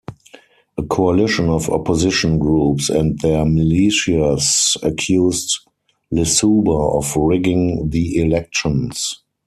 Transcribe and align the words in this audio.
A 0.79 0.81
coalition 0.81 1.47
of 1.47 1.69
opposition 1.69 2.39
groups 2.39 2.89
and 2.89 3.19
their 3.19 3.45
militias 3.45 4.75
accused 4.81 5.59
Lissouba 6.11 6.97
of 6.97 7.15
rigging 7.15 7.87
the 7.87 8.19
elections. 8.19 9.21